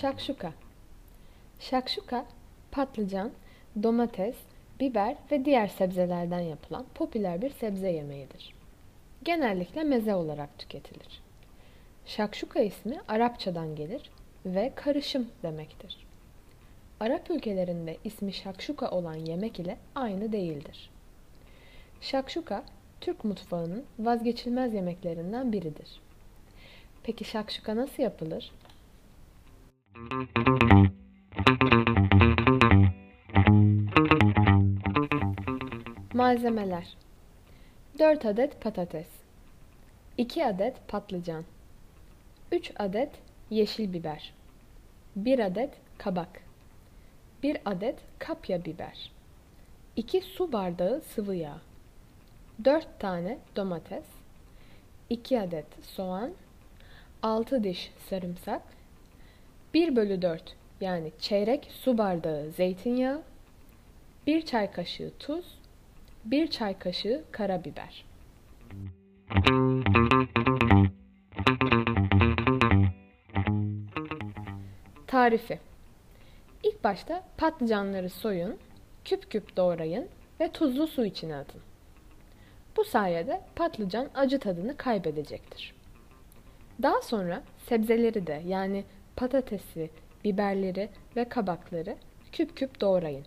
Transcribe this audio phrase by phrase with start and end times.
[0.00, 0.52] Şakşuka
[1.60, 2.26] Şakşuka,
[2.70, 3.30] patlıcan,
[3.82, 4.36] domates,
[4.80, 8.54] biber ve diğer sebzelerden yapılan popüler bir sebze yemeğidir.
[9.22, 11.22] Genellikle meze olarak tüketilir.
[12.06, 14.10] Şakşuka ismi Arapçadan gelir
[14.46, 16.06] ve karışım demektir.
[17.00, 20.90] Arap ülkelerinde ismi şakşuka olan yemek ile aynı değildir.
[22.00, 22.64] Şakşuka,
[23.00, 26.00] Türk mutfağının vazgeçilmez yemeklerinden biridir.
[27.02, 28.52] Peki şakşuka nasıl yapılır?
[36.14, 36.96] Malzemeler.
[37.98, 39.06] 4 adet patates.
[40.18, 41.44] 2 adet patlıcan.
[42.52, 43.10] 3 adet
[43.50, 44.32] yeşil biber.
[45.16, 46.40] 1 adet kabak.
[47.42, 49.12] 1 adet kapya biber.
[49.96, 51.58] 2 su bardağı sıvı yağ.
[52.64, 54.04] 4 tane domates.
[55.10, 56.32] 2 adet soğan.
[57.22, 58.62] 6 diş sarımsak.
[59.74, 63.22] 1 bölü 4 yani çeyrek su bardağı zeytinyağı.
[64.26, 65.63] 1 çay kaşığı tuz
[66.24, 68.04] 1 çay kaşığı karabiber
[75.06, 75.58] Tarifi
[76.62, 78.58] İlk başta patlıcanları soyun,
[79.04, 80.08] küp küp doğrayın
[80.40, 81.60] ve tuzlu su içine atın.
[82.76, 85.74] Bu sayede patlıcan acı tadını kaybedecektir.
[86.82, 88.84] Daha sonra sebzeleri de yani
[89.16, 89.90] patatesi,
[90.24, 91.96] biberleri ve kabakları
[92.32, 93.26] küp küp doğrayın.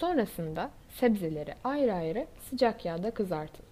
[0.00, 3.66] Sonrasında sebzeleri ayrı ayrı sıcak yağda kızartın.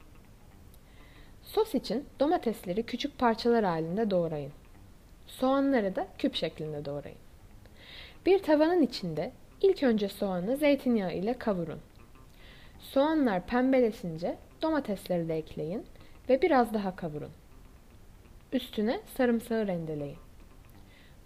[1.42, 4.52] Sos için domatesleri küçük parçalar halinde doğrayın.
[5.26, 7.18] Soğanları da küp şeklinde doğrayın.
[8.26, 11.80] Bir tavanın içinde ilk önce soğanı zeytinyağı ile kavurun.
[12.80, 15.86] Soğanlar pembeleşince domatesleri de ekleyin
[16.28, 17.32] ve biraz daha kavurun.
[18.52, 20.19] Üstüne sarımsağı rendeleyin.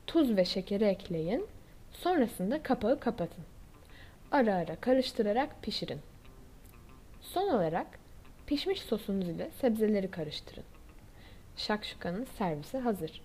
[0.06, 1.47] Tuz ve şekeri ekleyin.
[1.93, 3.52] Sonrasında kapağı kapatın.
[4.32, 6.00] Ara ara karıştırarak pişirin.
[7.20, 7.87] Son olarak
[8.47, 10.65] pişmiş sosunuz ile sebzeleri karıştırın.
[11.56, 13.22] Şakşukanın servisi hazır.